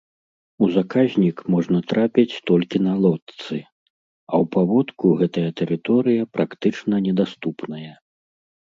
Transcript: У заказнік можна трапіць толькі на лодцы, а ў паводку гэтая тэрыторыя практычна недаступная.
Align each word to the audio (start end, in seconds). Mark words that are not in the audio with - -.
У 0.67 0.69
заказнік 0.75 1.37
можна 1.55 1.79
трапіць 1.91 2.41
толькі 2.51 2.77
на 2.87 2.93
лодцы, 3.03 3.57
а 4.31 4.33
ў 4.47 4.51
паводку 4.57 5.05
гэтая 5.21 5.49
тэрыторыя 5.63 6.21
практычна 6.41 6.95
недаступная. 7.07 7.89